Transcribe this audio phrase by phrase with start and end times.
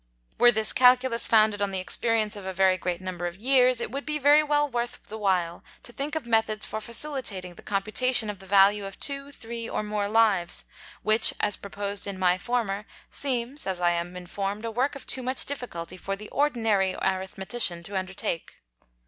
[0.39, 3.91] Were this Calculus founded on the Experience of a very great number of Years, it
[3.91, 8.27] would be very well worth the while to think of Methods for facilitating the Computation
[8.27, 10.65] of the Value of two, three, or more Lives;
[11.03, 15.21] which, as proposed in my former, seems (as I am inform'd) a Work of too
[15.21, 18.55] much Difficulty for the ordinary Arithmetician to undertake.